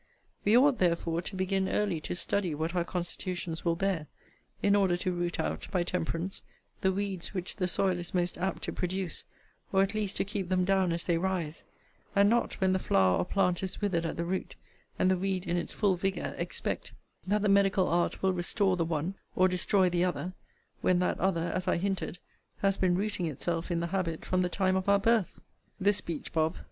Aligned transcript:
We 0.43 0.57
ought, 0.57 0.79
therefore, 0.79 1.21
to 1.21 1.35
begin 1.35 1.69
early 1.69 2.01
to 2.01 2.15
study 2.15 2.55
what 2.55 2.73
our 2.73 2.83
constitutions 2.83 3.63
will 3.63 3.75
bear, 3.75 4.07
in 4.63 4.75
order 4.75 4.97
to 4.97 5.11
root 5.11 5.39
out, 5.39 5.67
by 5.69 5.83
temperance, 5.83 6.41
the 6.81 6.91
weeds 6.91 7.35
which 7.35 7.57
the 7.57 7.67
soil 7.67 7.99
is 7.99 8.11
most 8.11 8.35
apt 8.39 8.63
to 8.63 8.73
produce; 8.73 9.25
or, 9.71 9.83
at 9.83 9.93
least, 9.93 10.17
to 10.17 10.25
keep 10.25 10.49
them 10.49 10.65
down 10.65 10.91
as 10.91 11.03
they 11.03 11.19
rise; 11.19 11.65
and 12.15 12.27
not, 12.31 12.55
when 12.59 12.73
the 12.73 12.79
flower 12.79 13.19
or 13.19 13.25
plant 13.25 13.61
is 13.61 13.79
withered 13.79 14.07
at 14.07 14.17
the 14.17 14.25
root, 14.25 14.55
and 14.97 15.11
the 15.11 15.17
weed 15.17 15.45
in 15.45 15.55
its 15.55 15.71
full 15.71 15.95
vigour, 15.95 16.33
expect, 16.35 16.93
that 17.27 17.43
the 17.43 17.47
medical 17.47 17.87
art 17.87 18.23
will 18.23 18.33
restore 18.33 18.75
the 18.75 18.83
one, 18.83 19.13
or 19.35 19.47
destroy 19.47 19.87
the 19.87 20.03
other; 20.03 20.33
when 20.81 20.97
that 20.97 21.19
other, 21.19 21.51
as 21.53 21.67
I 21.67 21.77
hinted, 21.77 22.17
has 22.63 22.75
been 22.75 22.95
rooting 22.95 23.27
itself 23.27 23.69
in 23.69 23.81
the 23.81 23.87
habit 23.93 24.25
from 24.25 24.41
the 24.41 24.49
time 24.49 24.75
of 24.75 24.89
our 24.89 24.97
birth. 24.97 25.39
This 25.79 25.97
speech, 25.97 26.33
Bob. 26.33 26.55